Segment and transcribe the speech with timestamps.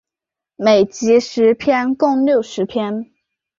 [0.55, 3.11] 每集十篇共六十篇。